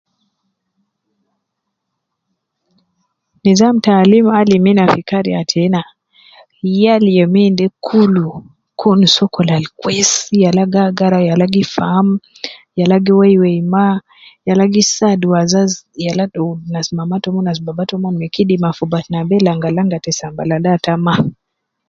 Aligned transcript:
Nizam 3.43 3.75
taalim 3.85 4.25
alim 4.39 4.63
ina 4.71 4.85
fi 4.93 5.01
Kariya 5.09 5.41
tena, 5.51 5.81
yal 6.83 7.03
youm 7.19 7.33
inde 7.45 7.65
gi 7.71 7.75
kulu 7.87 8.27
kun 8.79 8.99
sokol 9.15 9.49
al 9.57 9.65
kwesi, 9.79 10.33
yala 10.45 10.63
gi 10.73 10.79
agara 10.87 11.19
yala 11.29 11.45
gi 11.53 11.63
faam, 11.75 12.07
yala 12.79 12.97
gi 13.05 13.13
Wei 13.19 13.35
Wei 13.41 13.59
ma, 13.73 13.85
yala 14.47 14.63
gi 14.73 14.83
saadu 14.95 15.27
wazazi, 15.35 15.79
yala 16.05 16.23
gi 16.33 16.37
saadu 16.39 16.45
nas 16.73 16.87
mama 16.97 17.15
tomon 17.23 17.43
nas 17.47 17.59
baba 17.65 17.83
tomon 17.89 18.13
me 18.19 18.27
kidima 18.35 18.69
fi 18.77 18.83
batna 18.91 19.19
be 19.29 19.37
langa 19.45 19.69
langa 19.77 19.97
te 20.05 20.11
sambala 20.19 20.55
ata 20.75 20.93
ma 21.05 21.13